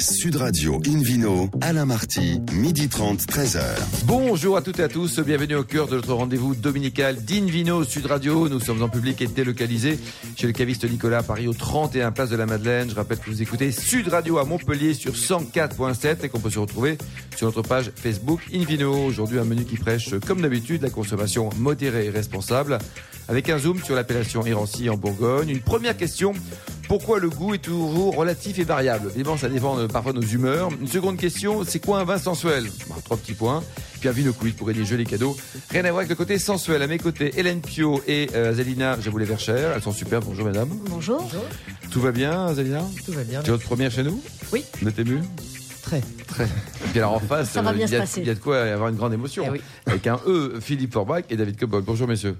[0.00, 3.60] Sud Radio Invino, Alain Marty, midi 30, 13h.
[4.04, 8.06] Bonjour à toutes et à tous, bienvenue au cœur de notre rendez-vous dominical d'Invino Sud
[8.06, 8.48] Radio.
[8.48, 9.98] Nous sommes en public et délocalisés
[10.36, 12.88] chez le caviste Nicolas à Paris au 31 Place de la Madeleine.
[12.88, 16.60] Je rappelle que vous écoutez Sud Radio à Montpellier sur 104.7 et qu'on peut se
[16.60, 16.96] retrouver
[17.36, 18.92] sur notre page Facebook Invino.
[18.92, 22.78] Aujourd'hui un menu qui prêche comme d'habitude la consommation modérée et responsable
[23.28, 25.50] avec un zoom sur l'appellation Irancy en Bourgogne.
[25.50, 26.34] Une première question
[26.88, 30.26] pourquoi le goût est toujours relatif et variable Évidemment, ça dépend de, parfois de nos
[30.26, 30.70] humeurs.
[30.80, 32.64] Une seconde question, c'est quoi un vin sensuel?
[32.88, 33.62] Bah, Trois petits points.
[34.00, 35.36] Puis un vino quiz pour gagner jolis cadeaux.
[35.70, 36.80] Rien à voir avec le côté sensuel.
[36.82, 39.72] À mes côtés, Hélène Pio et euh, Zalina Jaboulet Verchères.
[39.74, 40.20] Elles sont super.
[40.20, 40.70] Bonjour, mesdames.
[40.88, 41.28] Bonjour.
[41.90, 43.40] Tout va bien, Zalina Tout va bien.
[43.44, 44.20] C'est votre première chez nous?
[44.52, 44.64] Oui.
[44.80, 45.20] Vous êtes ému
[45.82, 46.00] Très.
[46.26, 46.44] Très.
[46.44, 48.88] Et puis alors en face, euh, il y, a- il y a de quoi avoir
[48.90, 49.44] une grande émotion.
[49.46, 49.60] Eh oui.
[49.86, 51.82] Avec un E, Philippe Forbach et David Cobol.
[51.82, 52.36] Bonjour, messieurs.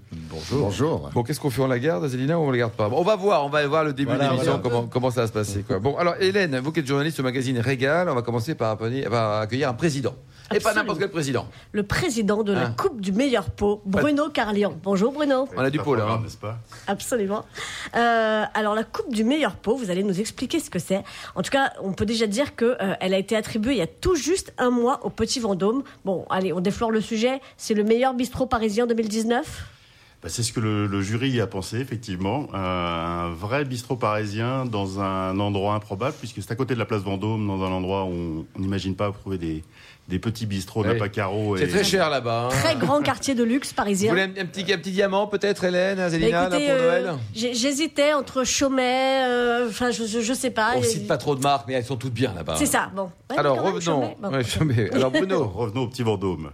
[0.51, 0.61] Bonjour.
[0.67, 1.11] Bonjour.
[1.15, 2.89] Bon, qu'est-ce qu'on fait On la garde, Zélina, ou on la garde pas?
[2.89, 4.63] Bon, On va voir, on va voir le début Voilà, de l'émission, voilà.
[4.69, 5.63] comment, comment ça va se passer.
[5.63, 5.79] Quoi.
[5.79, 9.03] Bon, alors Hélène, vous qui êtes journaliste au magazine Régal, on va commencer par, appeler-
[9.09, 10.15] par accueillir un président.
[10.55, 11.47] Et pas n'importe quel président.
[11.73, 12.75] Le président de la Ah.
[12.75, 14.73] Coupe du meilleur pot, Bruno Carlian.
[14.83, 15.47] Bonjour Bruno.
[15.55, 16.21] On a du pôle, hein.
[16.23, 16.57] n'est-ce pas?
[16.87, 17.45] Absolument.
[17.95, 21.03] Euh, alors la Coupe du meilleur pot, vous allez nous expliquer ce que c'est.
[21.35, 23.83] En tout cas, on peut déjà dire que euh, elle a été attribuée il y
[23.83, 25.83] a tout juste un mois au Petit Vendôme.
[26.07, 27.43] Bon, allez, on déflore le sujet.
[27.59, 29.67] C'est le meilleur bistrot parisien 2019.
[30.23, 32.49] Bah, C'est ce que le, le jury a pensé, effectivement.
[32.55, 36.87] Euh, un vrai bistrot parisien dans un endroit improbable, puisque c'est à côté de la
[36.87, 39.63] place Vendôme, dans un endroit où on n'imagine pas trouver des,
[40.09, 40.89] des petits bistrots Oui.
[40.89, 41.57] Napacaro.
[41.57, 41.69] C'est Et...
[41.69, 42.47] très cher là-bas.
[42.47, 42.49] hein.
[42.63, 44.11] Très grand quartier de luxe Vous parisien.
[44.11, 47.01] voulez un, un petit, un petit diamant peut-être, Hélène, Bah, Zélina, là, écoutez, pour euh,
[47.03, 50.73] Noël j'hésitais entre Chaumet, euh, enfin je, je, je sais pas.
[50.77, 52.57] On Et- cite pas trop de marques, mais elles sont toutes bien là-bas.
[52.59, 52.91] C'est ça.
[52.95, 53.11] Bon.
[53.31, 53.81] Ouais, Alors revenons.
[53.81, 54.17] Chaumet.
[54.21, 54.31] Bon.
[54.31, 54.91] Ouais, Chaumet.
[54.95, 56.51] Alors Bruno, Revenons au petit Vendôme.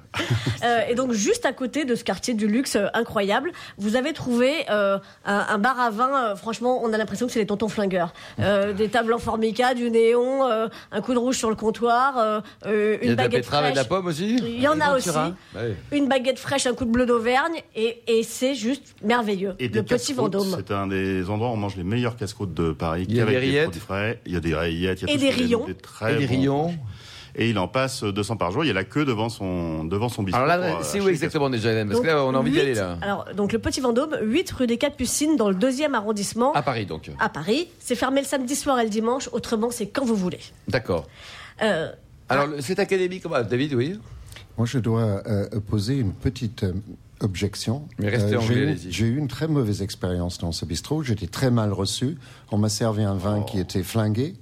[0.64, 4.12] Euh, et donc juste à côté de ce quartier du luxe euh, incroyable, vous avez
[4.12, 6.10] trouvé euh, un, un bar à vin.
[6.14, 8.12] euh, franchement, on a l'impression que c'est les tontons flingueurs.
[8.40, 12.18] Euh, des tables en formica, du néon, euh, un coup de rouge sur le comptoir,
[12.18, 13.88] euh, euh, il y une a de la baguette betterave et de la fraîche.
[13.88, 15.10] pomme aussi Il y en a aussi.
[15.10, 15.74] Ouais.
[15.92, 19.54] Une baguette fraîche, un coup de bleu d'Auvergne, et, et c'est juste merveilleux.
[19.58, 20.54] Et le des petit Vendôme.
[20.56, 23.06] C'est un des endroits où on mange les meilleures casse-croûtes de Paris.
[23.08, 23.74] Il y a des rillettes.
[23.76, 24.20] frais.
[24.26, 25.02] Il y a des rillettes.
[25.02, 25.64] il y a Et des a, rillons.
[25.66, 26.74] Des Et des bons rillons.
[27.36, 28.64] Et il en passe 200 par jour.
[28.64, 30.42] Il y a la queue devant son, devant son bistrot.
[30.44, 32.52] Alors là, euh, c'est où exactement déjà, Hélène Parce Donc, que là, on a envie
[32.52, 32.96] d'y aller là.
[33.02, 36.86] Alors, donc le petit Vendôme, 8 rue des Capucines, dans le deuxième arrondissement, À Paris
[36.86, 37.10] donc.
[37.18, 37.68] à Paris.
[37.80, 39.28] C'est fermé le samedi soir et le dimanche.
[39.32, 40.38] Autrement, c'est quand vous voulez.
[40.68, 41.06] D'accord.
[41.62, 41.90] Euh,
[42.28, 43.98] Alors le- cette académie, comment David, oui
[44.56, 46.72] Moi, je dois euh, poser une petite euh,
[47.20, 47.88] objection.
[47.98, 48.92] Mais restez anglais, j'ai eu- allez-y.
[48.92, 51.02] J'ai eu une très mauvaise expérience dans ce bistrot.
[51.02, 52.16] J'étais très mal reçu.
[52.52, 53.44] On m'a servi un vin Oh.
[53.44, 54.34] qui était flingué.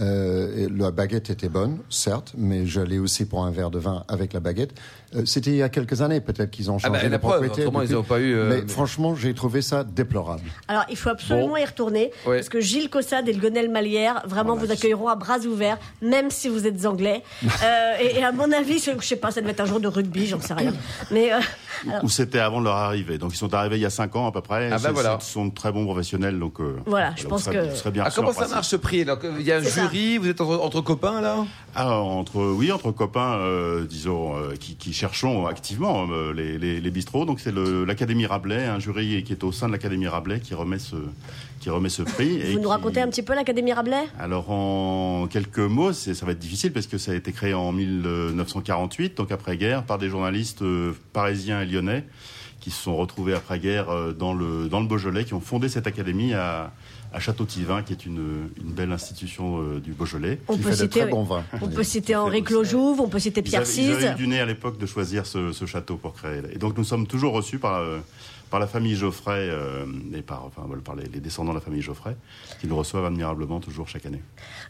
[0.00, 4.32] Euh, la baguette était bonne, certes, mais j'allais aussi pour un verre de vin avec
[4.32, 4.72] la baguette.
[5.14, 7.66] Euh, C'était il y a quelques années, peut-être qu'ils ont Ah changé bah, preuve, propriétaire
[7.68, 10.42] autrement, ils n'ont pas eu, euh, mais mais- franchement, j'ai trouvé ça déplorable.
[10.68, 11.56] Alors, il faut absolument Bon.
[11.56, 12.36] y retourner, Ouais.
[12.36, 16.30] parce que Gilles Cossade et le Lionel Malière, vraiment, vous accueilleront à bras ouverts, même
[16.30, 17.22] si vous êtes anglais.
[17.64, 19.80] Euh, et, et à mon avis, je je sais pas, ça devait être un jour
[19.80, 20.72] de rugby, j'en sais rien.
[21.10, 21.38] Mais euh,
[22.02, 23.18] Ou c'était avant leur arrivée.
[23.18, 24.66] Donc ils sont arrivés il y a 5 ans à peu près.
[24.66, 25.18] Ah bah C'est- voilà.
[25.20, 26.38] Ce sont de très bons professionnels.
[26.38, 29.18] Donc, euh, Voilà, je pense serez- que- bien Ah, comment ça marche ce prix alors
[29.38, 29.82] Il y a un ça.
[29.82, 31.44] jury, vous êtes entre, entre copains là?
[31.74, 36.80] Ah, entre, oui, entre copains, euh, disons, euh, qui, qui cherchons activement euh, les, les,
[36.80, 37.24] les bistrots.
[37.26, 40.78] Donc c'est l'Académie Rabelais, un jury qui est au sein de l'Académie Rabelais qui remet
[40.78, 40.96] ce,
[41.60, 42.36] qui remet ce prix.
[42.36, 44.04] et vous nous qui- racontez un petit peu l'Académie Rabelais?
[44.18, 47.72] Alors en quelques mots, ça va être difficile parce que ça a été créé en
[47.72, 52.04] 1948, donc après-guerre, par des journalistes euh, parisiens et lyonnais
[52.60, 55.86] qui se sont retrouvés après-guerre euh, dans le, dans le Beaujolais, qui ont fondé cette
[55.86, 56.72] académie à,
[57.12, 60.40] à Château-Tivin, qui est une, une belle institution euh, du Beaujolais.
[60.48, 61.44] On Qui peut fait citer, très bons vins.
[61.62, 62.44] on peut citer Henri aussi.
[62.46, 64.10] Clojuve, on peut citer Pierre avaient, ils avaient Cise.
[64.12, 66.40] eu du nez à l'époque de choisir ce, ce château pour créer.
[66.52, 67.98] Et donc nous sommes toujours reçus par, euh,
[68.50, 69.84] par la famille Geoffrey euh,
[70.14, 72.16] et par, enfin, voilà, par les, les descendants de la famille Geoffrey,
[72.60, 74.22] qui nous reçoivent admirablement toujours chaque année.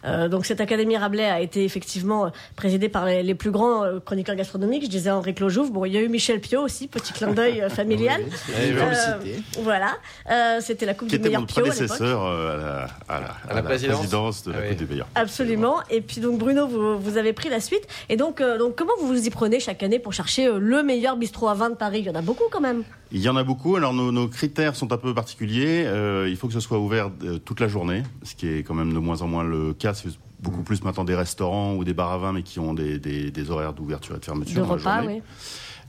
[0.05, 3.85] Euh, donc cette Académie Rabelais a été effectivement euh, présidée par les, les plus grands
[4.05, 4.85] chroniqueurs gastronomiques.
[4.85, 5.71] Je disais Henri Clojuve.
[5.73, 8.23] Bon, il y a eu Michel Pio aussi, petit clin d'œil familial.
[8.51, 9.97] Eh, Euh, le voilà.
[10.31, 13.61] Euh, C'était la Coupe Qui du meilleur mon prédécesseur à la, à la- À la
[13.61, 14.43] à présidence.
[14.45, 14.69] de la Ah oui.
[14.71, 15.07] Coupe du meilleur.
[15.15, 15.77] Absolument.
[15.91, 17.87] Et puis donc Bruno, vous, vous avez pris la suite.
[18.09, 20.83] Et donc, euh, donc comment vous vous y prenez chaque année pour chercher euh, le
[20.83, 22.01] meilleur bistrot à vin de Paris?
[22.01, 22.85] Il y en a beaucoup quand même.
[23.13, 23.66] Il y en a beaucoup.
[23.75, 25.85] Alors nos, nos critères sont un peu particuliers.
[25.87, 28.75] Euh, il faut que ce soit ouvert euh, toute la journée, ce qui est quand
[28.75, 29.95] même de moins en moins le cas.
[29.95, 30.11] C'est
[30.41, 33.31] beaucoup plus maintenant des restaurants ou des bars à vin, mais qui ont des, des-
[33.31, 34.55] des horaires d'ouverture et de fermeture.
[34.67, 35.23] De repas, oui.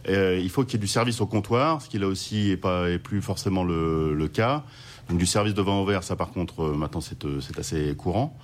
[0.10, 2.58] Euh, il faut qu'il y ait du service au comptoir, ce qui là aussi est,
[2.58, 4.64] pas, est plus forcément le, le cas.
[5.10, 7.58] Donc du service de vin au verre, ça par contre, euh, maintenant c'est euh, c'est
[7.60, 8.38] assez courant.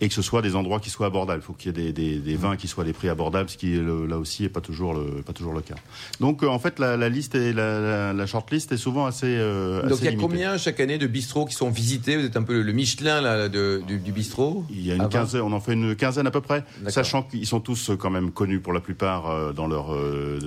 [0.00, 1.42] Et que ce soit des endroits qui soient abordables.
[1.42, 3.48] Il faut qu'il y ait des, des, des vins qui soient à des prix abordables,
[3.50, 5.74] ce qui le- là aussi est pas toujours le, pas toujours le cas.
[6.20, 9.36] Donc euh, en fait, la, la liste et la, la, la shortlist est souvent assez.
[9.38, 10.16] Donc assez il y a limitée.
[10.16, 12.16] combien chaque année de bistrots qui sont visités?
[12.16, 14.64] Vous êtes un peu le, le Michelin là, de- du, du bistrot?
[14.70, 16.92] Il y a une quinzaine, on en fait une quinzaine à peu près, D'accord.
[16.92, 19.96] sachant qu'ils sont tous quand même connus pour la plupart dans leur.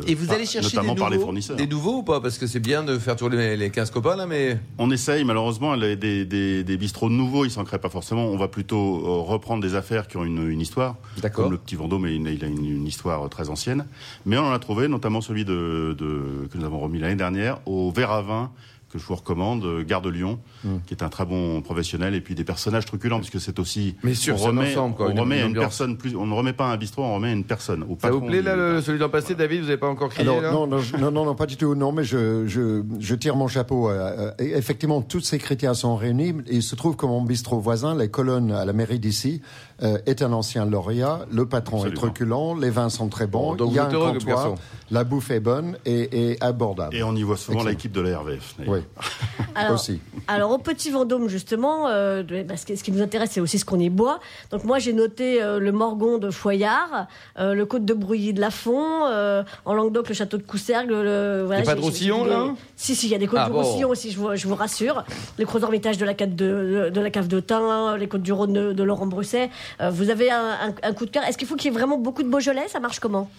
[0.08, 1.56] Et vous par- allez chercher notamment des par les nouveaux, fournisseurs.
[1.58, 2.20] des nouveaux ou pas?
[2.22, 5.24] Parce que c'est bien de faire tourner les, les 15 copains là, mais On essaye,
[5.24, 8.26] malheureusement, les- des, des, des bistrots nouveaux, ils s'en créent pas forcément.
[8.26, 10.96] On va plutôt euh, reprendre des affaires qui ont une, une histoire.
[11.22, 11.44] D'accord.
[11.46, 13.86] Comme le petit Vendôme, il a une, une histoire très ancienne.
[14.26, 17.60] Mais on en a trouvé, notamment celui de, de- que nous avons remis l'année dernière,
[17.66, 18.52] au verre à vin
[18.92, 20.78] que je vous recommande, euh, Gare de Lyon, Hmm.
[20.86, 23.96] qui est un très bon professionnel, et puis des personnages truculents, puisque c'est aussi...
[24.04, 26.26] Mais sûr, on remet, ensemble, quoi, on une- remet une à une personne plus, on
[26.28, 27.84] ne remet pas à un bistrot, on remet à une personne.
[27.84, 30.28] Au ça vous plaît là, le- celui d'en passé, David Vous n'avez pas encore crié
[30.28, 31.74] Alors, là non, non, je- non, non, non, pas du tout.
[31.76, 33.90] Non, mais je, je, je tire mon chapeau.
[33.90, 33.94] euh,
[34.30, 36.34] euh, et effectivement, tous ces critères sont réunis.
[36.50, 39.42] Il se trouve que mon bistrot voisin, les colonnes à la mairie d'ici,
[39.84, 41.26] euh, est un ancien lauréat.
[41.32, 43.52] Le patron est truculent, les vins sont très bons.
[43.52, 44.56] Bon, donc il y a un comptoir,
[44.92, 46.96] la bouffe est bonne et, et abordable.
[46.96, 48.56] Et on y voit souvent l'équipe de la RVF.
[48.68, 48.80] Oui,
[49.56, 50.00] Alors, aussi.
[50.28, 53.42] alors au Petit Vendôme justement, euh, de- bah, ce, qui, ce qui nous intéresse c'est
[53.42, 54.20] aussi ce qu'on y boit.
[54.52, 57.08] Donc moi j'ai noté euh, le Morgon de Foyard,
[57.40, 60.90] euh, le Côte de Brouilly de Lafont, euh, en Languedoc le Château de Coussergues.
[60.90, 63.40] Le, voilà, Y a pas de Roussillon, là Si si, il y a des Côtes
[63.42, 63.62] Ah, du bon.
[63.64, 65.04] Roussillon aussi, je vous, je vous rassure.
[65.38, 68.22] Les Creux Hermitage de la cave de, de, de la cave de Tain, les Côtes
[68.22, 69.50] du Rhône de, de Laurent Brusset.
[69.80, 71.24] Euh, vous avez un, un- un coup de cœur.
[71.24, 72.68] Est-ce qu'il faut qu'il y ait vraiment beaucoup de Beaujolais?
[72.68, 73.30] Ça marche comment?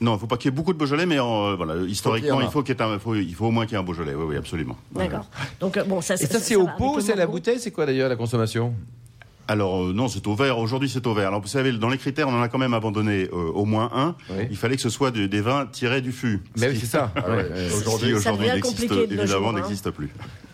[0.00, 2.40] Non, il ne faut pas qu'il y ait beaucoup de Beaujolais, mais euh, voilà, historiquement,
[2.40, 3.84] il faut, qu'il y ait un- faut- il faut au moins qu'il y ait un
[3.84, 4.14] Beaujolais.
[4.14, 4.76] Oui, oui, absolument.
[4.92, 5.26] D'accord.
[5.60, 7.86] Donc euh, bon, ça, Et ça, c'est au pot, c'est à la bouteille, c'est quoi
[7.86, 8.74] d'ailleurs la consommation?
[9.48, 10.58] Alors euh, non, c'est au vert.
[10.58, 11.28] Aujourd'hui, c'est au vert.
[11.28, 13.90] Alors vous savez, dans les critères, on en a quand même abandonné euh, au moins
[13.94, 14.14] un.
[14.30, 14.46] Oui.
[14.50, 16.42] Il fallait que ce soit de- des vins tirés du fût.
[16.58, 17.10] Mais oui, c'est ça.
[17.16, 17.48] Ah Ouais.
[17.74, 19.52] aujourd'hui n'existe compliqué évidemment hein.
[19.54, 20.10] n'existe plus.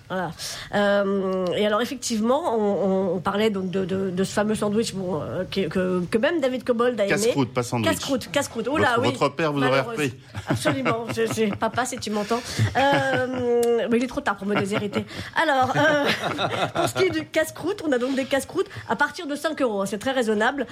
[0.08, 0.30] Voilà.
[0.74, 4.94] Euh, et alors effectivement, on, on- on parlait donc de, de- de ce fameux sandwich
[4.94, 7.10] bon, euh, que, que- que même David Cobold a aimé.
[7.12, 7.90] Casse-croûte, pas sandwich.
[7.90, 8.68] Casse-croûte, casse-croûte.
[8.70, 9.16] Oh là, Votre- oui.
[9.18, 10.14] votre père vous aurait repris.
[10.48, 11.04] Absolument.
[11.14, 12.40] Je- je- papa, si tu m'entends.
[12.76, 15.04] Euh, mais il est trop tard pour me déshériter.
[15.42, 15.72] Alors,
[16.74, 19.60] pour ce qui est du casse-croûte, on a donc des casse-croûtes à partir de 5
[19.62, 19.82] euros.
[19.82, 20.66] hein, C'est très raisonnable.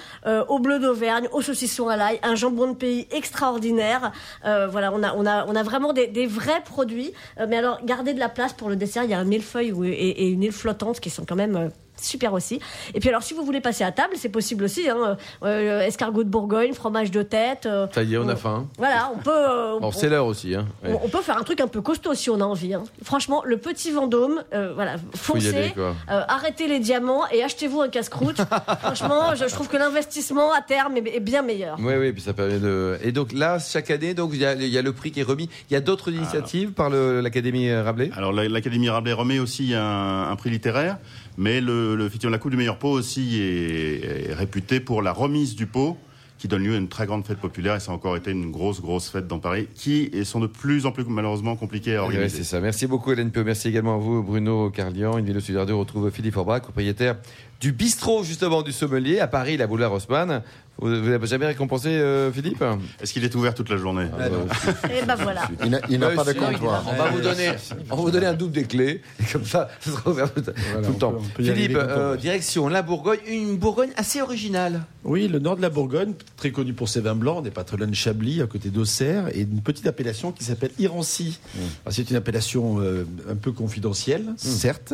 [0.49, 4.13] Au bleu d'Auvergne, au saucisson à l'ail, un jambon de pays extraordinaire.
[4.45, 7.13] Voilà, on a, on a, on a vraiment des, des vrais produits.
[7.49, 9.05] Mais alors, gardez de la place pour le dessert.
[9.05, 11.69] Il y a un millefeuille et, et une île flottante qui sont quand même euh,
[12.01, 12.61] super aussi.
[12.95, 14.89] Et puis alors, si vous voulez passer à table, c'est possible aussi.
[14.89, 17.67] Hein, euh, escargot de Bourgogne, fromage de tête.
[17.67, 18.67] euh, Ça y est, on a faim.
[18.79, 19.31] Voilà, on peut.
[19.33, 20.55] euh, Bon, c'est l'heure aussi.
[20.55, 20.67] Hein.
[20.85, 20.93] Ouais.
[20.93, 22.75] on, on peut faire un truc un peu costaud si on a envie.
[22.75, 22.85] hein.
[23.03, 27.89] Franchement, le petit Vendôme, euh, voilà, foncez, aller, euh, arrêtez les diamants et achetez-vous un
[27.89, 28.41] casse-croûte.
[28.81, 31.77] Franchement, je, je trouve que l'investissement à terme est, est bien meilleur.
[31.81, 32.99] Oui, oui, puis ça permet de.
[33.03, 35.21] Et donc là, chaque année, donc il y a, il y a le prix qui
[35.21, 35.49] est remis.
[35.71, 38.11] Il y a d'autres initiatives par l'Académie Rabelais?
[38.17, 40.99] Alors la- l'Académie Rabelais remet aussi un, un prix littéraire,
[41.39, 45.55] mais le, le la Coupe du meilleur pot aussi est, est réputée pour la remise
[45.55, 45.99] du pot
[46.39, 48.51] qui donne lieu à une très grande fête populaire et ça a encore été une
[48.51, 52.39] grosse grosse fête dans Paris qui sont de plus en plus malheureusement compliquées à organiser.
[52.39, 52.61] c'est ça.
[52.61, 53.43] Merci beaucoup Hélène Peu.
[53.43, 55.17] Merci également à vous Bruno Carlian.
[55.19, 57.17] Une vidéo Radio retrouve Philippe Orbach, propriétaire
[57.61, 60.43] du bistrot justement du sommelier à Paris, la boulevard Haussmann.
[60.79, 64.07] Vous n'avez jamais récompensé euh, Ah, Philippe bah, Est-ce qu'il est ouvert toute la journée
[64.13, 65.49] Ah, bah, Et ben voilà.
[65.65, 66.85] Il n'a n'a pas de comptoir.
[66.87, 67.51] On va vous donner,
[67.91, 69.01] on va vous donner un double des clés.
[69.21, 70.53] Et comme ça, ce sera ouvert tout, tout
[70.93, 71.15] le temps.
[71.35, 74.83] peut- Philippe, euh, direction la Bourgogne, une Bourgogne assez originale.
[75.05, 77.65] Oui, le nord de la Bourgogne, très connu pour ses vins blancs, on n'est pas
[77.65, 81.39] très loin de Chablis, à côté d'Auxerre, et une petite appellation qui s'appelle Irancy.
[81.55, 81.59] Mmh.
[81.85, 84.93] Alors, C'est une appellation euh, un peu confidentielle, certes,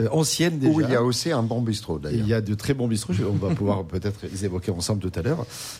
[0.00, 0.72] euh, ancienne déjà.
[0.72, 2.20] Où il y a aussi un bon bistrot d'ailleurs.
[2.20, 5.12] il y a de très bons bistrots, on va pouvoir peut-être les évoquer ensemble tout
[5.16, 5.21] à l'heure,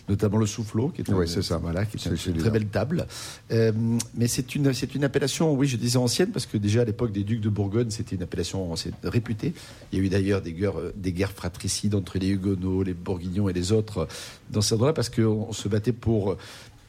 [0.08, 1.58] notamment le Soufflot, qui est, un- Oui, c'est ça.
[1.58, 3.06] Voilà, qui est C'est une très belle table.
[3.50, 3.72] Euh,
[4.14, 7.12] mais c'est une, c'est une appellation, oui, je disais ancienne, parce que déjà à l'époque
[7.12, 9.54] des ducs de Bourgogne, c'était une appellation réputée.
[9.92, 12.94] Il y a eu d'ailleurs des guerres, euh, des guerres fratricides entre les Huguenots, les
[12.94, 14.06] Bourguignons et les autres euh,
[14.50, 16.36] dans cet endroit-là, parce qu'on on se battait pour.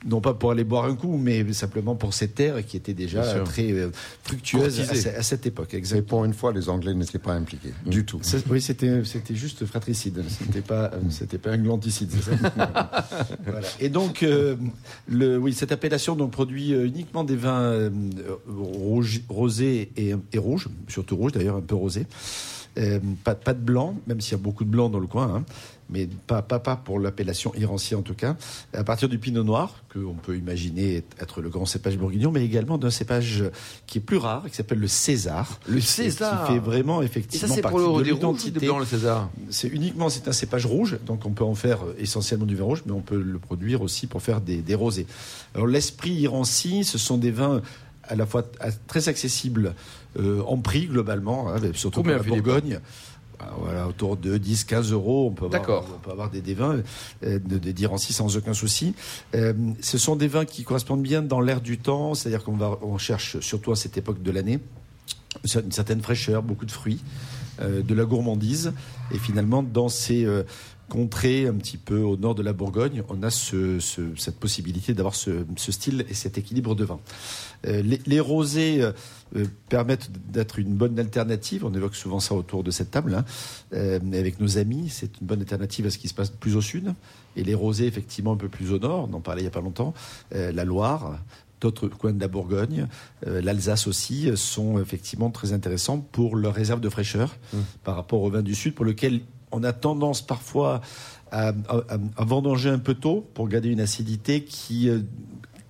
[0.05, 3.23] Non pas pour aller boire un coup, mais simplement pour ces terres qui étaient déjà
[3.43, 3.89] très euh,
[4.23, 4.81] fructueuses
[5.15, 5.73] à, cette époque.
[5.73, 6.07] Et Exactement.
[6.07, 8.19] pour une fois, les Anglais n'étaient pas impliqués du tout.
[8.49, 10.23] Oui, c'était c'était juste fratricide.
[10.27, 12.11] C'était pas euh, c'était pas un glanticide.
[12.11, 13.05] c'est ça
[13.45, 13.67] voilà.
[13.79, 14.55] Et donc euh,
[15.07, 17.89] le oui cette appellation donc produit uniquement des vins euh,
[19.29, 22.07] rosés et, et rouges, surtout rouges d'ailleurs un peu rosés.
[22.79, 25.35] Euh, pas, pas de blanc, même s'il y a beaucoup de blanc dans le coin,
[25.35, 25.43] hein,
[25.93, 28.35] mais pas, pas, pas pour l'appellation Irancy en tout cas.
[28.73, 32.77] À partir du pinot noir, qu'on peut imaginer être le grand cépage bourguignon, mais également
[32.77, 33.43] d'un cépage
[33.85, 35.59] qui est plus rare, qui s'appelle le César.
[35.67, 36.47] Le Et César.
[36.47, 38.67] Qui fait vraiment Et effectivement ça, c'est pour le de l'identité.
[38.67, 42.55] le César C'est uniquement c'est un cépage rouge, donc on peut en faire essentiellement du
[42.55, 45.05] vin rouge, mais on peut le produire aussi pour faire des, des rosés.
[45.53, 47.61] Alors l'esprit Irancy, ce sont des vins
[48.07, 48.43] à la fois
[48.87, 49.75] très accessible
[50.19, 52.79] euh, en prix globalement, hein, surtout pour la Bourgogne.
[53.59, 56.81] Voilà, autour de 10, 15 euros, on peut avoir, on peut avoir des, des vins,
[57.23, 58.93] euh, de, des Dirancy sans aucun souci.
[59.35, 62.77] Euh, ce sont des vins qui correspondent bien dans l'air du temps, c'est-à-dire qu'on va,
[62.81, 64.59] on cherche surtout à cette époque de l'année
[65.43, 67.01] une certaine fraîcheur, beaucoup de fruits,
[67.61, 68.73] euh, de la gourmandise.
[69.11, 70.43] Et finalement, dans ces euh,
[70.89, 74.93] contrées un petit peu au nord de la Bourgogne, on a ce- ce- cette possibilité
[74.93, 76.99] d'avoir ce, ce style et cet équilibre de vin.
[77.65, 78.91] Euh, les, les rosés euh,
[79.35, 81.65] euh, permettent d'être une bonne alternative.
[81.65, 83.15] On évoque souvent ça autour de cette table.
[83.15, 83.25] hein.
[83.73, 86.61] Euh, avec nos amis, c'est une bonne alternative à ce qui se passe plus au
[86.61, 86.93] sud.
[87.35, 89.09] Et les rosés, effectivement, un peu plus au nord.
[89.09, 89.93] On en parlait il n'y a pas longtemps.
[90.31, 91.17] La Loire,
[91.61, 92.87] d'autres coins de la Bourgogne,
[93.25, 97.37] euh, l'Alsace aussi, sont effectivement très intéressants pour leur réserve de fraîcheur
[97.85, 99.21] par rapport au vin du Sud, pour lequel
[99.53, 100.81] on a tendance parfois
[101.31, 101.53] à,
[102.17, 104.99] vendanger un peu tôt pour garder une acidité qui euh,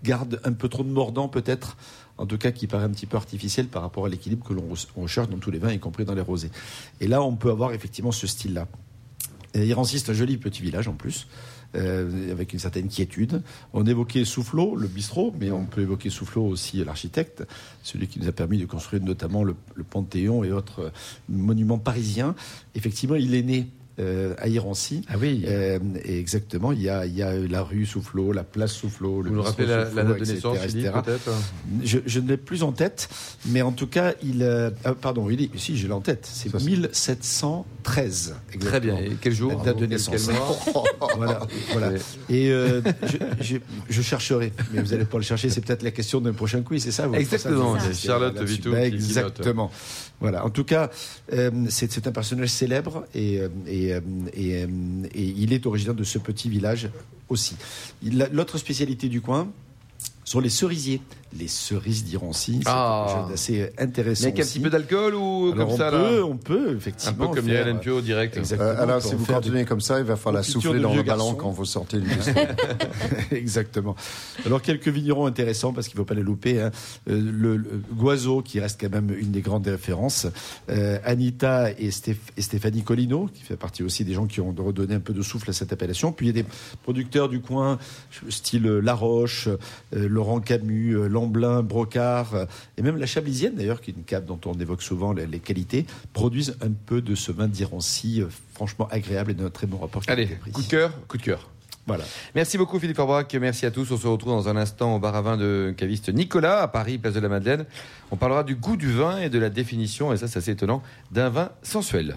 [0.04, 1.78] garde un peu trop de mordant peut-être,
[2.18, 4.74] en tout cas qui paraît un petit peu artificiel par rapport à l'équilibre que l'on
[4.74, 6.52] re- on recherche dans tous les vins, y compris dans les rosés.
[7.00, 8.68] Et là, on peut avoir effectivement ce style-là.
[9.56, 11.28] Irancy, c'est un joli petit village en plus,
[11.76, 13.42] euh, avec une certaine quiétude.
[13.74, 17.44] On évoquait Soufflot, le bistrot, mais on peut évoquer Soufflot aussi, l'architecte,
[17.82, 19.56] celui qui nous a permis de construire notamment le,
[19.90, 20.92] Panthéon et autres
[21.30, 22.36] monuments parisiens.
[22.76, 23.68] Effectivement, il est né
[24.00, 25.04] euh, à Irancy.
[25.08, 25.44] Ah oui.
[25.48, 29.22] Euh, et exactement, il y, a, il y a la rue Soufflot, la place Soufflot,
[29.22, 30.58] le Vous nous rappelez la, la date de etc., naissance,
[31.06, 31.32] peut-être
[31.84, 33.10] Je, je ne l'ai plus en tête,
[33.48, 34.42] mais en tout cas, il.
[34.42, 36.28] euh, ah, pardon, il est, si, je l'ai en tête.
[36.32, 38.36] C'est 1713.
[38.60, 38.98] Très bien.
[38.98, 40.30] Et quel jour La date de naissance.
[41.16, 41.92] voilà, voilà.
[42.30, 43.58] Et euh, je, je,
[43.90, 45.50] je chercherai, mais vous allez pas le chercher.
[45.50, 48.56] C'est peut-être la question d'un prochain quiz, c'est ça Exactement, ça Charlotte là-dessus.
[48.56, 49.72] Vito Bah, Exactement.
[50.20, 50.46] Voilà.
[50.46, 50.90] En tout cas,
[51.70, 53.42] c'est un personnage célèbre et,
[53.84, 54.02] et, euh,
[54.38, 56.90] euh, et il est originaire de ce petit village
[57.30, 57.56] aussi.
[58.04, 59.52] L'autre spécialité du coin
[60.24, 61.02] sont les cerisiers.
[61.40, 63.06] Les cerises d'Irancy, c'est Ah.
[63.08, 64.22] quelque chose d'assez intéressant.
[64.26, 64.54] Mais avec un aussi.
[64.54, 67.36] petit peu d'alcool ou Alors, comme on ça peut, là on peut Un effectivement peu
[67.36, 68.38] comme faire- Yann Pio direct.
[68.38, 68.70] Exactement.
[68.70, 70.94] Euh, alors, on peut si vous continuez comme ça, il va falloir confiture souffler dans
[70.94, 72.34] le ballon quand vous sortez du bistrot.
[73.32, 73.96] Exactement.
[74.46, 76.62] Alors quelques vignerons intéressants parce qu'il ne faut pas les louper.
[76.62, 76.72] hein.
[77.10, 80.28] Euh, le, le Guazo qui reste quand même une des grandes références.
[80.70, 84.54] Euh, Anita et, Stéph- et Stéphanie Colino qui fait partie aussi des gens qui ont
[84.58, 86.12] redonné un peu de souffle à cette appellation.
[86.12, 86.50] Puis il y a des
[86.84, 87.80] producteurs du coin
[88.30, 92.46] style euh, La Roche, euh, Laurent Camus, euh, Lamblin, Brocard euh,
[92.78, 95.40] et même la Chablisienne d'ailleurs qui est une cave dont on évoque souvent les, les
[95.40, 99.78] qualités produisent un peu de ce vin d'Irancy euh, franchement agréable et d'un très bon
[99.78, 100.04] rapport.
[100.08, 101.50] Allez, coup de cœur, coup de cœur.
[101.86, 102.06] Voilà.
[102.34, 103.92] Merci beaucoup Philippe Orbrac, merci à tous.
[103.92, 106.98] On se retrouve dans un instant au bar à vin de caviste Nicolas à Paris,
[106.98, 107.66] place de la Madeleine.
[108.12, 110.82] On parlera du goût du vin et de la définition, et ça c'est assez étonnant,
[111.12, 112.16] d'un vin sensuel.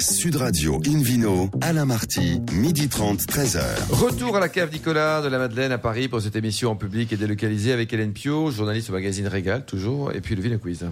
[0.00, 3.60] Sud Radio Invino, Alain Marty, midi 30, 13h.
[3.90, 7.12] Retour à la cave Nicolas de la Madeleine à Paris pour cette émission en public
[7.12, 10.84] et délocalisée avec Hélène Pio, journaliste au magazine Régal toujours, et puis le Vino Quiz.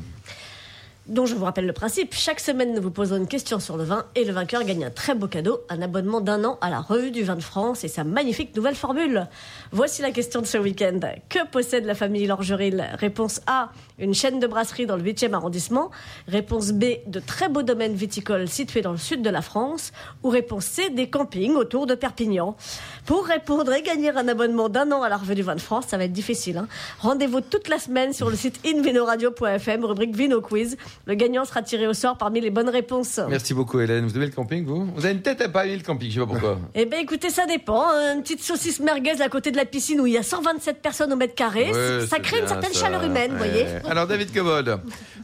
[1.09, 2.15] Dont je vous rappelle le principe.
[2.15, 4.91] Chaque semaine, nous vous posons une question sur le vin et le vainqueur gagne un
[4.91, 7.89] très beau cadeau, un abonnement d'un an à la Revue du Vin de France et
[7.89, 9.29] sa magnifique nouvelle formule.
[9.71, 10.99] Voici la question de ce week-end.
[11.29, 12.85] Que possède la famille Lorgeril?
[12.99, 15.91] Réponse A, une chaîne de brasserie dans le 8e arrondissement.
[16.29, 19.93] Réponse B, de très beaux domaines viticoles situés dans le sud de la France.
[20.25, 22.57] Ou réponse C, des campings autour de Perpignan.
[23.05, 25.85] Pour répondre et gagner un abonnement d'un an à la Revue du Vin de France,
[25.89, 26.59] ça va être difficile.
[26.59, 26.69] hein.
[27.01, 30.77] Rendez-vous toute la semaine sur le site invinoradio.fm, rubrique Vino Quiz.
[31.05, 33.21] Le gagnant sera tiré au sort parmi les bonnes réponses.
[33.29, 34.07] Merci beaucoup Hélène.
[34.07, 34.87] Vous aimez le camping vous?
[34.95, 36.59] Vous avez une tête à pas aimer le camping, je sais pas pourquoi.
[36.75, 37.85] Eh ben écoutez, ça dépend.
[38.15, 41.13] Une petite saucisse merguez à côté de la piscine où il y a 127 personnes
[41.13, 42.81] au mètre carré, Ouais, ça crée une bien, certaine ça.
[42.87, 43.49] chaleur humaine, vous Ouais.
[43.51, 43.67] voyez.
[43.91, 44.79] Alors David Cobold,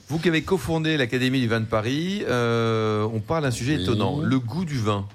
[0.09, 3.83] vous qui avez cofondé l'Académie du vin de Paris, euh, on parle d'un sujet Oui.
[3.83, 5.07] étonnant, le goût du vin.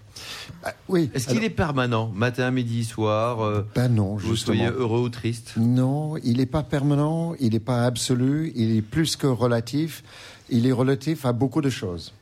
[0.63, 1.09] Ah, oui.
[1.13, 4.57] Est-ce qu'il est permanent, matin, midi, soir euh, Ben non, Vous justement.
[4.57, 5.53] soyez heureux ou triste?
[5.55, 10.03] Non, il n'est pas permanent, il n'est pas absolu, il est plus que relatif.
[10.49, 12.13] Il est relatif à beaucoup de choses.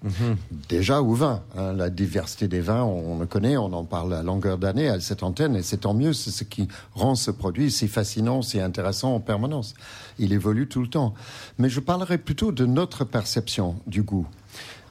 [0.68, 4.24] Déjà au vin, hein, la diversité des vins, on le connaît, on en parle à
[4.24, 7.70] longueur d'année à cette antenne, et c'est tant mieux, c'est ce qui rend ce produit
[7.72, 9.76] si fascinant, si intéressant en permanence.
[10.18, 11.14] Il évolue tout le temps.
[11.60, 14.28] Mais je parlerai plutôt de notre perception du goût.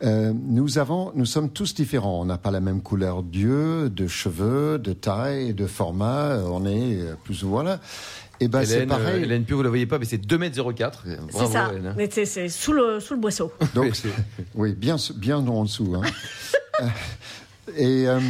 [0.02, 2.20] Euh, nous avons, nous sommes tous différents.
[2.20, 6.38] On n'a pas la même couleur d'yeux, de cheveux, de taille, de format.
[6.46, 7.80] On est euh, plus ou moins là.
[8.44, 9.22] Et ben c'est Hélène, euh, pareil.
[9.22, 10.92] Hélène Pio, vous la voyez pas, mais c'est 2m04.
[11.30, 11.70] C'est ça.
[11.72, 11.86] Hélène.
[11.86, 11.94] hein.
[11.96, 13.52] Mais c'est- c'est sous le, sous le boisseau.
[13.74, 13.92] Donc,
[14.54, 15.94] oui, bien, bien en dessous.
[15.96, 16.02] Hein.
[17.78, 18.20] Et, euh,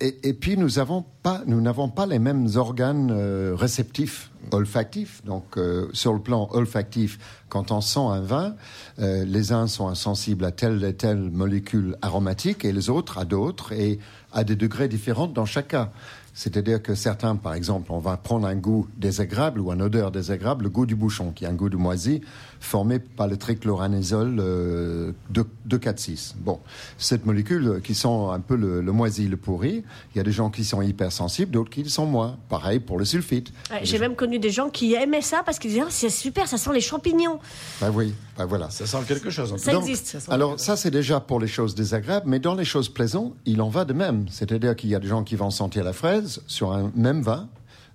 [0.00, 5.24] et, et puis, nous avons pas, nous n'avons pas les mêmes organes euh, réceptifs olfactif.
[5.24, 8.54] Donc, euh, sur le plan olfactif, quand on sent un vin,
[8.98, 13.24] euh, les uns sont insensibles à telle et telle molécule aromatique et les autres à
[13.24, 13.98] d'autres et
[14.30, 15.90] à des degrés différents dans chaque cas.
[16.34, 20.64] C'est-à-dire que certains, par exemple, on va prendre un goût désagréable ou une odeur désagréable,
[20.64, 22.22] le goût du bouchon, qui est un goût de moisi,
[22.58, 26.34] formé par le trichloranisol euh, de, de 4-6.
[26.38, 26.60] Bon,
[26.96, 29.84] cette molécule qui sent un peu le, le, moisi, le pourri,
[30.14, 32.38] il y a des gens qui sont hypersensibles, d'autres qui le sont moins.
[32.48, 33.52] Pareil pour le sulfite.
[33.70, 36.48] Ouais, J'ai même connu des gens qui aimaient ça parce qu'ils disaient ah, c'est super,
[36.48, 37.40] ça sent les champignons.
[37.80, 38.70] Ben oui, ben voilà.
[38.70, 39.52] Ça sent quelque chose.
[39.52, 40.18] En Ça Donc, existe.
[40.30, 43.68] alors ça c'est déjà pour les choses désagréables, mais dans les choses plaisantes, il en
[43.68, 44.26] va de même.
[44.30, 47.48] C'est-à-dire qu'il y a des gens qui vont sentir la fraise sur un même vin.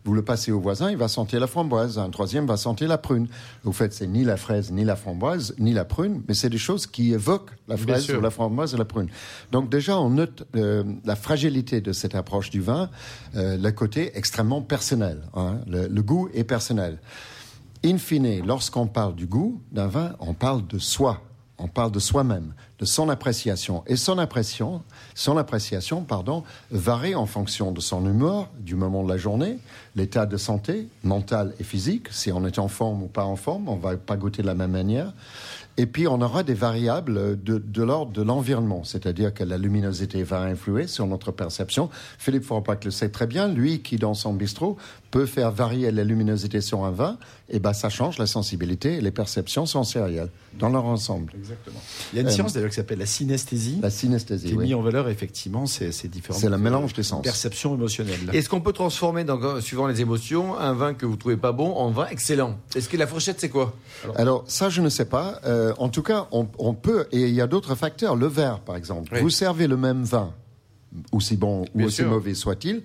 [0.06, 2.00] Vous le passez au voisin, il va sentir la framboise.
[2.00, 3.28] Un troisième va sentir la prune.
[3.66, 6.58] Au fait, c'est ni la fraise, ni la framboise, ni la prune, mais c'est des
[6.58, 9.10] choses qui évoquent la fraise ou la framboise et la prune.
[9.52, 12.90] Donc déjà, on note euh, la fragilité de cette approche du vin,
[13.36, 15.24] euh, le côté extrêmement personnel.
[15.34, 15.60] hein.
[15.68, 17.00] Le, le goût est personnel.
[17.84, 21.22] In fine, lorsqu'on parle du goût d'un vin, on parle de soi.
[21.60, 23.84] On parle de soi-même, de son appréciation.
[23.88, 24.84] Et son appréciation,
[25.16, 29.58] son appréciation, pardon, varie en fonction de son humeur, du moment de la journée,
[29.96, 32.08] l'état de santé, mental et physique.
[32.12, 34.56] Si on est en forme ou pas en forme, on va pas goûter de la
[34.56, 35.14] même manière.
[35.80, 40.42] Et puis, on aura des variables de, l'ordre de l'environnement, c'est-à-dire que la luminosité va
[40.42, 41.92] influer sur notre perception.
[42.18, 44.76] Philippe Fourpac le sait très bien, lui qui, dans son bistrot,
[45.12, 47.18] peut faire varier la luminosité sur un vin,
[47.50, 50.30] et ben ça change la sensibilité et les perceptions sensorielles
[50.60, 51.32] dans leur ensemble.
[51.38, 51.80] Exactement.
[52.12, 54.54] Il y a une Euh, science d'ailleurs qui s'appelle la synesthésie, La qui synesthésie, est
[54.54, 54.66] oui.
[54.66, 57.22] mise en valeur effectivement ces, ces différentes C'est le mélange des sens.
[57.24, 58.30] perceptions émotionnelles.
[58.34, 61.74] Est-ce qu'on peut transformer, donc, suivant les émotions, un vin que vous trouvez pas bon
[61.74, 62.58] en vin excellent?
[62.76, 63.74] Est-ce que la fourchette, c'est quoi?
[64.16, 65.40] Alors ça, je ne sais pas.
[65.46, 68.16] Euh, en tout cas, on, on peut, et il y a d'autres facteurs.
[68.16, 69.12] Le verre, par exemple.
[69.14, 69.22] Oui.
[69.22, 70.34] Vous servez le même vin,
[71.12, 72.08] aussi bon ou Bien aussi sûr.
[72.10, 72.82] mauvais soit-il,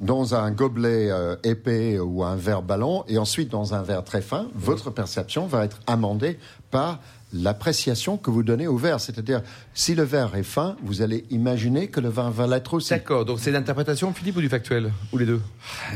[0.00, 4.20] dans un gobelet euh, épais ou un verre ballon, et ensuite dans un verre très
[4.22, 6.38] fin, votre perception va être amendée
[6.70, 7.00] par
[7.34, 9.00] l'appréciation que vous donnez au verre.
[9.00, 9.42] C'est-à-dire,
[9.74, 12.90] si le verre est fin, vous allez imaginer que le vin va l'être aussi.
[12.90, 15.40] D'accord, donc c'est l'interprétation, Philippe, ou du factuel Ou les deux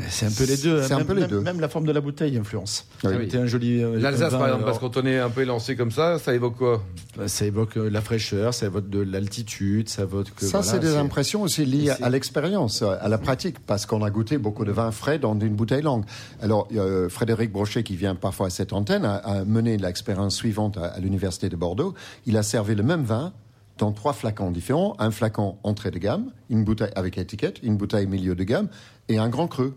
[0.08, 0.82] C'est un peu les deux.
[0.82, 0.96] C'est hein.
[0.96, 1.40] un même, peu les même- deux.
[1.40, 2.86] Même la forme de la bouteille influence.
[3.04, 3.10] Oui.
[3.10, 3.82] Ça a été un joli.
[3.82, 6.82] euh, L'Alsace, par exemple, parce qu'on est un peu élancé comme ça, ça évoque quoi?
[7.26, 10.28] Ça évoque euh, la fraîcheur, ça évoque de l'altitude, ça évoque.
[10.34, 13.86] que, Ça, voilà, c'est des impressions aussi liées c'est- à l'expérience, à la pratique, parce
[13.86, 16.04] qu'on a goûté beaucoup de vin frais dans une bouteille longue.
[16.42, 20.76] Alors, euh, Frédéric Brochet, qui vient parfois à cette antenne, a, a mené l'expérience suivante
[20.78, 21.94] à, à l'Université de Bordeaux.
[22.26, 23.32] Il a servi le même vin
[23.78, 24.96] dans trois flacons différents.
[24.98, 28.68] Un flacon entrée de gamme, une bouteille avec étiquette, une bouteille milieu de gamme
[29.10, 29.68] et un grand cru.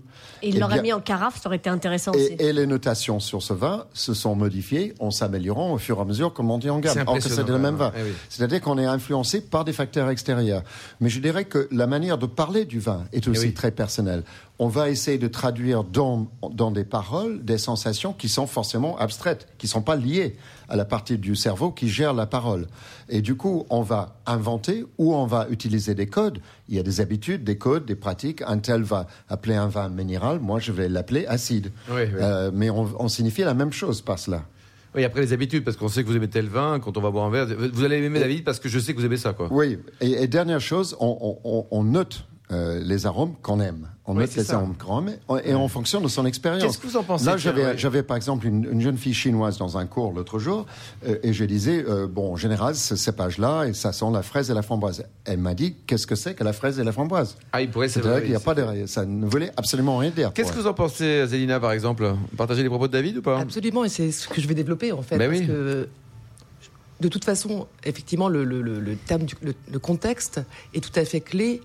[0.42, 2.34] Et il Eh l'aurait mis en carafe, ça aurait été intéressant aussi.
[2.40, 6.02] Et, et les notations sur ce vin se sont modifiées en s'améliorant au fur et
[6.02, 7.04] à mesure qu'on montait en gamme.
[7.08, 7.94] Or que c'était le même vin.
[7.98, 8.10] eh oui.
[8.28, 10.64] C'est-à-dire qu'on est influencé par des facteurs extérieurs.
[11.00, 13.54] Mais je dirais que la manière de parler du vin est aussi Eh oui.
[13.54, 14.24] très personnelle.
[14.64, 19.48] On va essayer de traduire dans, dans des paroles des sensations qui sont forcément abstraites,
[19.58, 20.36] qui ne sont pas liées
[20.70, 22.68] à la partie du cerveau qui gère la parole.
[23.10, 26.38] Et du coup, on va inventer ou on va utiliser des codes.
[26.70, 28.44] Il y a des habitudes, des codes, des pratiques.
[28.46, 31.72] Un tel va appeler un vin minéral, moi je vais l'appeler acide.
[31.90, 32.08] Oui, oui.
[32.22, 34.44] Euh, mais on, on signifie la même chose par cela.
[34.94, 37.10] Oui, après les habitudes, parce qu'on sait que vous aimez tel vin, quand on va
[37.10, 39.34] boire un verre, vous allez aimer David parce que je sais que vous aimez ça,
[39.34, 39.48] quoi.
[39.50, 43.88] Oui, et, et dernière chose, on, on- on- on note euh, les arômes qu'on aime.
[44.06, 44.56] On Oui, note c'est les ça.
[44.56, 46.64] arômes qu'on aime et en fonction de son expérience.
[46.64, 47.78] Qu'est-ce que vous en pensez, Là, j'avais, ouais.
[47.78, 50.66] j'avais par exemple une, une jeune fille chinoise dans un cours l'autre jour
[51.08, 54.50] euh, et je disais, euh, bon, en général, ce cépage-là, et ça sent la fraise
[54.52, 55.04] et la framboise.
[55.26, 57.38] Elle m'a dit, qu'est-ce que c'est que la fraise et la framboise?
[57.54, 58.22] Ah, il pourrait, vrai.
[58.22, 60.34] qu'il n'y a pas de, ça ne voulait absolument rien dire.
[60.34, 62.14] Qu'est-ce que vous en pensez, Zélina, par exemple?
[62.36, 63.40] Partagez les propos de David ou pas?
[63.40, 65.18] Absolument, et c'est ce que je vais développer en fait.
[65.18, 65.48] Ben parce oui.
[65.48, 65.88] que
[67.00, 70.42] de toute façon, effectivement, le, le, le, le terme, du, le, le contexte
[70.74, 71.62] est tout à fait clé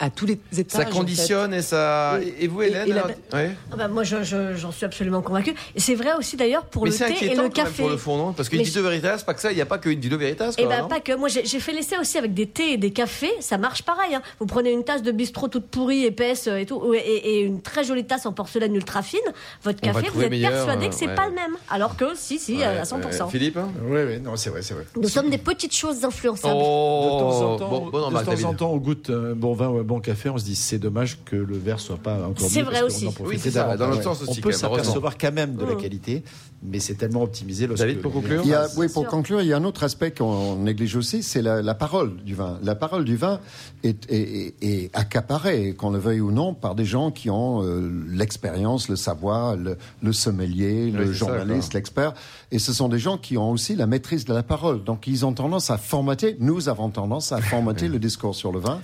[0.00, 0.82] à tous les étages.
[0.84, 2.18] Ça en conditionne et ça.
[2.22, 3.50] Et- Et, vous, et- Hélène et la- alors- ouais.
[3.72, 5.54] Ah bah, moi, je- je- j'en suis absolument convaincue.
[5.74, 7.82] Et c'est vrai aussi d'ailleurs pour Mais le thé et le quand même café.
[7.82, 8.32] pour le fond, non?
[8.32, 10.54] Parce qu'une Mais Dito Veritas, pas que ça, il n'y a pas qu'une Dito Veritas,
[10.56, 10.88] Eh quoi, ben non?
[10.88, 11.14] pas que.
[11.16, 14.14] Moi j'ai fait l'essai aussi avec des thés et des cafés, ça marche pareil.
[14.14, 14.22] hein.
[14.38, 17.60] Vous prenez une tasse de bistrot toute pourrie, épaisse euh, et tout, et, et une
[17.60, 19.18] très jolie tasse en porcelaine ultra fine.
[19.64, 21.10] Votre café, vous êtes meilleur, persuadé que c'est ouais.
[21.10, 21.16] fait.
[21.16, 21.56] pas le même.
[21.70, 23.24] Alors que si, si, à Ouais, 100%.
[23.24, 23.30] ouais.
[23.30, 23.68] Philippe hein?
[23.84, 24.84] Oui, oui, non, c'est vrai, c'est vrai.
[24.96, 26.54] Nous sommes des petites choses influençables.
[26.54, 29.68] De temps en Oh temps, de bah, temps en temps, on goûte un bon vin
[29.88, 32.82] bon café, on se dit c'est dommage que le verre soit pas encore C'est vrai
[32.82, 33.08] aussi.
[33.20, 35.80] Oui, c'est ça, dans l'autre sens aussi, On peut s'apercevoir quand même de la Mm.
[35.80, 36.22] qualité,
[36.62, 37.66] mais c'est tellement optimisé.
[37.66, 39.10] lorsque David, pour conclure Il y a, oui, pour sûr.
[39.10, 42.34] conclure, il y a un autre aspect qu'on néglige aussi, c'est la, la parole du
[42.34, 42.58] vin.
[42.62, 43.40] La parole du vin
[43.82, 47.62] est, est- est- est accaparée, qu'on le veuille ou non, par des gens qui ont
[47.64, 52.12] euh, l'expérience, le savoir, le, le sommelier, le journaliste, l'expert.
[52.52, 54.84] Et ce sont des gens qui ont aussi la maîtrise de la parole.
[54.84, 58.58] Donc, ils ont tendance à formater, nous avons tendance à formater le discours sur le
[58.58, 58.80] vin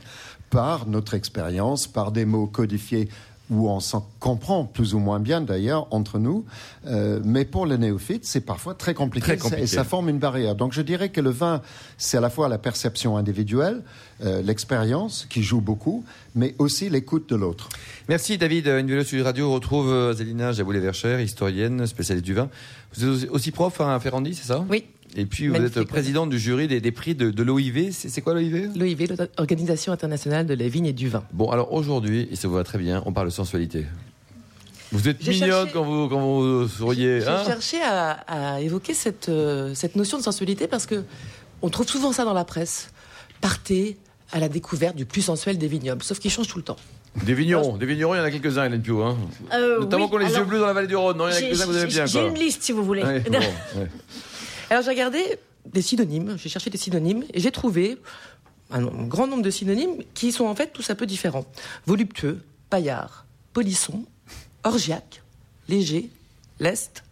[0.51, 3.09] par notre expérience, par des mots codifiés
[3.51, 6.47] où on s'en comprend plus ou moins bien d'ailleurs entre nous.
[6.87, 9.65] Euh, mais pour les néophytes, c'est parfois très compliqué, Très compliqué.
[9.65, 10.55] et ça forme une barrière.
[10.55, 11.61] Donc je dirais que le vin,
[11.99, 13.83] c'est à la fois la perception individuelle,
[14.25, 16.05] euh, l'expérience qui joue beaucoup,
[16.35, 17.69] mais aussi l'écoute de l'autre.
[18.09, 18.67] Merci David.
[18.67, 22.49] Une vidéo sur Radio on retrouve euh, Zélina Jaboulet-Vercher, historienne, spécialiste du vin.
[22.97, 24.65] Vous êtes aussi prof à Ferrandi, c'est ça?
[24.71, 24.85] Oui.
[25.17, 27.91] Et puis vous Magnifique, êtes présidente du jury des, des prix de, de l'OIV.
[27.93, 31.23] C'est c'est quoi l'OIV L'OIV, l'Organisation internationale de la vigne et du vin.
[31.33, 33.87] Bon, alors aujourd'hui, et ça vous va très bien, on parle de sensualité.
[34.93, 37.21] Vous êtes J'ai mignonne cherché- quand vous, quand vous souriez.
[37.21, 37.43] J'ai hein?
[37.45, 41.03] cherché à, à évoquer cette, euh, cette notion de sensualité parce que
[41.63, 42.91] on trouve souvent ça dans la presse.
[43.41, 43.97] Partez
[44.33, 46.77] à la découverte du plus sensuel des vignobles, sauf qu'il change tout le temps.
[47.25, 49.03] Des vignerons, des vignerons, il y en a quelques-uns, Hélène Pio.
[49.03, 49.17] Hein.
[49.53, 51.17] Euh, Notamment oui, qu'on les yeux alors, bleus dans la vallée du Rhône.
[51.17, 52.07] Non, il y en a j'ai- quelques-uns que vous aimez bien.
[52.07, 52.29] J'ai quoi.
[52.29, 53.03] une liste si vous voulez.
[53.05, 53.89] Ouais, bon, ouais.
[54.75, 57.97] Alors j'ai regardé des synonymes, j'ai cherché des synonymes et j'ai trouvé
[58.73, 61.47] un, grand nombre de synonymes qui sont en fait tous un peu différents.
[61.87, 64.05] Voluptueux, paillard, polisson,
[64.65, 65.23] orgiaque,
[65.69, 66.11] léger,
[66.59, 67.05] leste,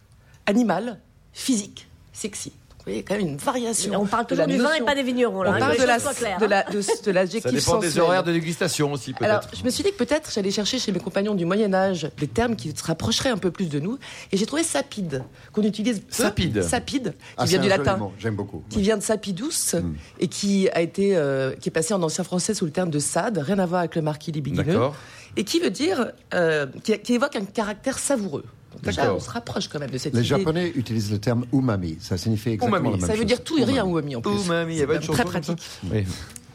[0.45, 0.99] animal,
[1.31, 2.51] physique, sexy.
[2.85, 3.93] Voyez, quand même une variation.
[4.01, 5.39] On parle toujours du vin et pas des vignerons.
[5.39, 6.47] On Là, hein, parle de la, claires, de hein.
[6.49, 9.57] la- de- de l'adjectif Ça dépend des horaires de dégustation aussi, Alors, peut-être.
[9.57, 12.27] je me suis dit que peut-être j'allais chercher chez mes compagnons du Moyen Âge des
[12.27, 13.97] termes qui se rapprocheraient un peu plus de nous,
[14.33, 16.05] et j'ai trouvé sapide, qu'on utilise peu.
[16.09, 16.61] Sapide.
[16.61, 18.63] Sapide, qui Ah, vient du latin, mot, J'aime beaucoup.
[18.69, 19.75] qui vient de sapidus
[20.19, 22.99] et qui a été, euh, qui est passé en ancien français sous le terme de
[22.99, 24.95] sade, rien à voir avec le marquis libidineux, D'accord.
[25.37, 28.43] et qui veut dire, euh, qui, qui évoque un caractère savoureux.
[28.81, 30.27] Déjà, on se rapproche quand même de cette Les idée.
[30.27, 31.97] Japonais utilisent le terme umami.
[31.99, 33.27] Ça signifie exactement Umami, la même Ça veut chose.
[33.27, 34.45] dire tout et rien, umami en plus.
[34.45, 35.61] Umami, il y très pratique.
[35.91, 36.05] Oui.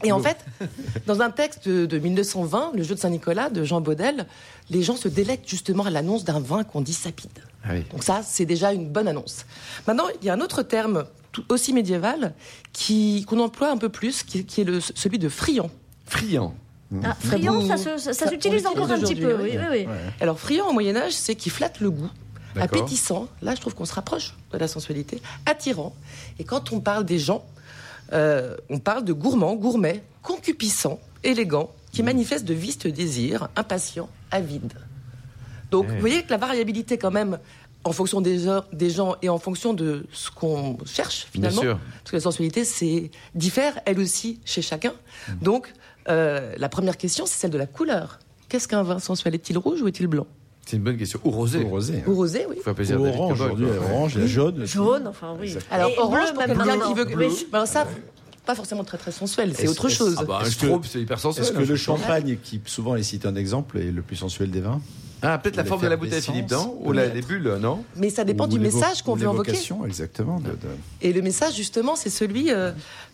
[0.04, 0.38] Et en fait,
[1.06, 4.26] dans un texte de, de 1920, le jeu de Saint-Nicolas de Jean Baudel,
[4.70, 7.30] les gens se délectent justement à l'annonce d'un vin qu'on dit sapide.
[7.64, 7.84] Ah oui.
[7.90, 9.44] Donc ça, c'est déjà une bonne annonce.
[9.86, 12.34] Maintenant, il y a un autre terme tout aussi médiéval
[13.28, 15.70] qu'on emploie un peu plus, qui, qui est le, celui de friand.
[16.06, 16.54] Friand.
[17.04, 19.34] Ah, Très friand, ça, se- ça, ça Ça, s'utilise encore un petit peu.
[19.42, 19.86] Oui, oui, oui.
[20.20, 22.08] Alors friand au Moyen Âge, c'est qui flatte le goût,
[22.58, 23.28] appétissant.
[23.42, 25.94] Là, je trouve qu'on se rapproche de la sensualité, attirant.
[26.38, 27.44] Et quand on parle des gens,
[28.12, 34.72] euh, on parle de gourmand, gourmet, concupiscent, élégant, qui manifeste de vistes désirs, impatient, avide.
[35.70, 35.94] Donc, Ouais.
[35.94, 37.38] vous voyez que la variabilité, quand même,
[37.84, 41.78] en fonction des heures, des gens et en fonction de ce qu'on cherche finalement, sûr.
[42.02, 44.92] parce que la sensualité, c'est diffère elle aussi chez chacun.
[45.28, 45.32] Mm.
[45.42, 45.72] Donc,
[46.08, 48.18] euh, la première question, c'est celle de la couleur.
[48.48, 50.26] Qu'est-ce qu'un vin sensuel Est-il rouge ou est-il blanc?
[50.66, 51.18] C'est une bonne question.
[51.24, 51.64] Ou rosé.
[51.64, 52.02] Au rosé.
[52.06, 52.56] Ou rosé, oui.
[52.62, 53.74] Faut un plaisir Ou orange, aujourd'hui, quoi.
[53.74, 54.64] il y a orange, a jaune.
[54.66, 55.56] Jaune, enfin oui.
[55.70, 57.06] Alors, Et orange, bleu, pour quelqu'un qui veut...
[57.16, 57.46] Oui.
[57.50, 57.86] Ben, ça,
[58.44, 60.16] pas forcément très très sensuel, c'est autre chose.
[60.18, 61.44] Ah bah, un Est-ce que- c'est hyper sensuel.
[61.44, 64.50] Est-ce que un le champagne, qui souvent est cité un exemple, est le plus sensuel
[64.50, 64.80] des vins?
[65.20, 66.78] Ah, peut-être la forme de la bouteille, Philippe, non?
[66.84, 67.82] Ou la, les bulles, non?
[67.96, 69.58] Mais ça dépend Ou du message qu'on ou veut invoquer.
[69.86, 70.38] exactement.
[70.38, 70.56] de- de-
[71.02, 72.70] Et le message, justement, c'est celui euh,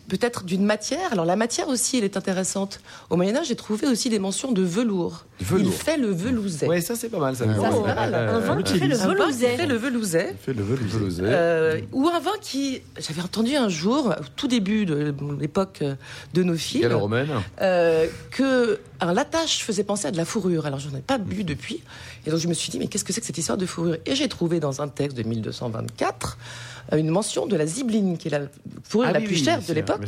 [0.08, 1.12] peut-être d'une matière.
[1.12, 2.80] Alors la matière aussi, elle est intéressante.
[3.10, 5.24] Au Moyen Âge, j'ai trouvé aussi des mentions de velours.
[5.40, 5.66] Velours.
[5.66, 6.66] Il fait le velouset.
[6.66, 7.34] Ouais, ça c'est pas mal.
[7.36, 8.14] Ça, Ça, c'est pas mal.
[8.14, 9.56] Un vin ouais, qui fait le velouset.
[9.56, 10.36] fait le velouset.
[10.40, 10.62] fait le.
[10.62, 11.22] Velousé.
[11.24, 15.82] Euh, ou un vin qui, j'avais entendu un jour, au tout début de l'époque
[16.34, 17.28] de nos filles, Gallo-romaine.
[17.60, 20.66] euh, que un l'attache faisait penser à de la fourrure.
[20.66, 21.82] Alors j'en ai pas bu depuis,
[22.26, 23.96] et donc je me suis dit mais qu'est-ce que c'est que cette histoire de fourrure
[24.06, 26.38] Et j'ai trouvé dans un texte de 1224
[26.92, 28.42] euh, une mention de la zibeline, qui est la
[28.82, 30.02] fourrure Ah la oui, plus chère de l'époque,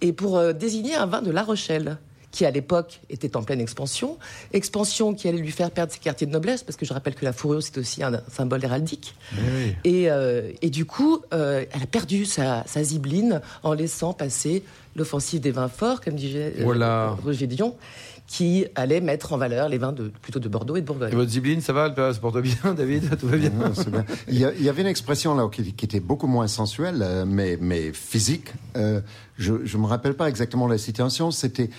[0.00, 1.98] et pour euh, désigner un vin de La Rochelle
[2.30, 4.18] qui à l'époque était en pleine expansion,
[4.52, 7.24] expansion qui allait lui faire perdre ses quartiers de noblesse, parce que je rappelle que
[7.24, 9.14] la fourrure c'est aussi un symbole héraldique.
[9.32, 9.74] Oui.
[9.84, 14.62] Et, euh, et du coup, euh, elle a perdu sa, sa zibeline en laissant passer
[14.94, 17.16] l'offensive des vins forts, comme disait euh, Voilà.
[17.24, 17.76] Roger Dion,
[18.28, 21.14] qui allait mettre en valeur les vins de, plutôt de Bordeaux et de Et Bourgogne.
[21.14, 24.04] votre zibeline, ça va Elle se porte bien, David Tout va bien c'est bien.
[24.28, 27.00] Il, y a- il y avait une expression là qui, qui était beaucoup moins sensuelle,
[27.02, 28.52] euh, mais, mais physique.
[28.76, 29.00] Euh,
[29.38, 31.30] je ne me rappelle pas exactement la citation.
[31.30, 31.70] C'était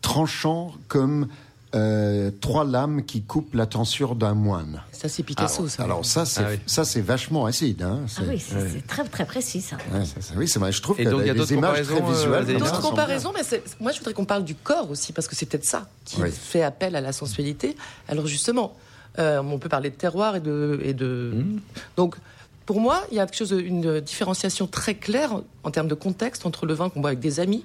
[0.00, 1.26] tranchant comme
[1.76, 4.82] euh, trois lames qui coupent la tensure d'un moine.
[4.92, 5.84] Ça, c'est Picasso, ça.
[5.84, 6.58] Alors ça, c'est Ah oui.
[6.66, 7.82] ça, c'est vachement acide.
[7.82, 8.00] Hein.
[8.18, 9.76] Ah oui, c'est c'est très très précis ça.
[9.92, 10.72] ouais, ça- ça- oui, c'est vrai.
[10.72, 12.46] Je trouve Et que donc, il y a les d'autres images très comparaisons, euh, visuelles.
[12.46, 15.36] Ça D'autres comparaisons, mais c'est- moi je voudrais qu'on parle du corps aussi, parce que
[15.36, 16.30] c'est peut-être ça qui Oui.
[16.32, 17.76] fait appel à la sensualité.
[18.08, 18.74] Alors justement,
[19.18, 20.80] euh, on peut parler de terroir et de...
[20.82, 21.32] Et de...
[21.34, 21.60] Mmh.
[21.96, 22.16] Donc,
[22.64, 26.46] pour moi, il y a quelque chose, une différenciation très claire en termes de contexte
[26.46, 27.64] entre le vin qu'on boit avec des amis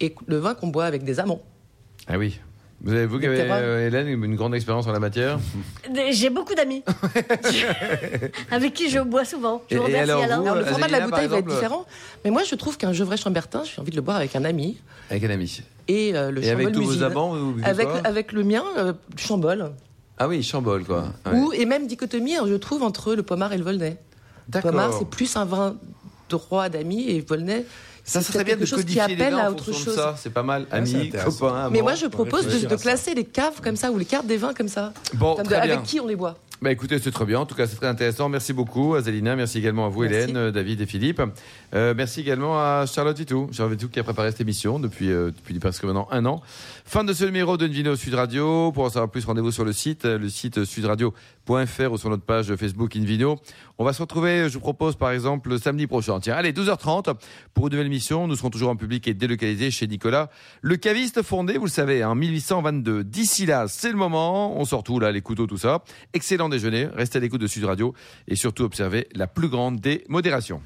[0.00, 1.40] et le vin qu'on boit avec des amants.
[2.06, 2.38] Ah oui.
[2.82, 5.38] Vous avez, vous qui avez, euh, Hélène, une grande expérience en la matière.
[6.10, 6.82] J'ai beaucoup d'amis
[8.50, 9.62] avec qui je bois souvent.
[9.70, 10.36] Je Et- vous et remercie alors, Alain.
[10.36, 11.86] vous, Alors, le euh, format de la bouteille va être différent,
[12.24, 14.78] mais moi je trouve qu'un Gevrey Chambertin, j'ai envie de le boire avec un ami
[15.10, 15.62] Avec un ami.
[15.88, 19.72] et euh, le Et avec tous vos amants, vous avec, le mien, euh, du Chambol.
[20.18, 21.12] Ah oui, Chambol, quoi.
[21.26, 21.32] Ouais.
[21.38, 23.98] Ou, et même dichotomie, hein, je trouve, entre le Pommard et le Volnay.
[24.48, 24.70] D'accord.
[24.70, 25.76] Pommard, c'est plus un vin
[26.30, 27.66] de roi, d'amis, et Volnay,
[28.06, 29.94] Ça serait bien quelque de chose qui codifier les à en autre chose.
[29.94, 30.14] ça.
[30.16, 30.66] C'est pas mal.
[30.70, 34.04] Ah, Amis, copains, Mais moi, je propose de, classer les caves comme ça ou les
[34.04, 34.92] cartes des vins comme ça.
[35.14, 35.74] Bon, Comme de- très bien.
[35.74, 37.40] avec qui on les boit Bah écoutez, c'est très bien.
[37.40, 38.30] En tout cas, c'est très intéressant.
[38.30, 39.36] Merci beaucoup, Azalina.
[39.36, 40.16] Merci également à vous, Merci.
[40.16, 41.20] Hélène, euh, David et Philippe.
[41.74, 43.50] Euh, merci également à Charlotte Vitou.
[43.52, 46.40] Charlotte Vitou qui a préparé cette émission depuis, euh, depuis presque maintenant un an.
[46.86, 48.72] Fin de ce numéro de Nvino Sud Radio.
[48.72, 52.54] Pour en savoir plus, rendez-vous sur le site, le site sudradio.fr ou sur notre page
[52.56, 53.38] Facebook Invino.
[53.78, 56.18] On va se retrouver, je vous propose par exemple, le samedi prochain.
[56.20, 57.14] Tiens, allez, 12h30
[57.52, 58.26] pour une nouvelle émission.
[58.26, 60.30] Nous serons toujours en public et délocalisés chez Nicolas.
[60.62, 63.04] Le caviste fondé, vous le savez, en 1822.
[63.04, 64.58] D'ici là, c'est le moment.
[64.58, 65.82] On sort tout là, les couteaux, tout ça.
[66.48, 66.88] Déjeuner.
[66.94, 67.94] Restez à l'écoute de Sud Radio
[68.28, 70.62] et surtout observez la plus grande des modérations.